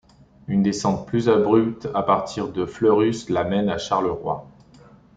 Une 0.47 0.63
descente 0.63 1.05
plus 1.05 1.29
abrupte 1.29 1.87
à 1.93 2.01
partir 2.01 2.47
de 2.51 2.65
Fleurus 2.65 3.29
la 3.29 3.43
mène 3.43 3.69
à 3.69 3.77
Charleroi. 3.77 4.47